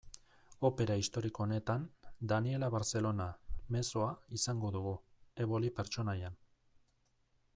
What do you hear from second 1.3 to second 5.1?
honetan, Daniella Barcellona mezzoa izango dugu,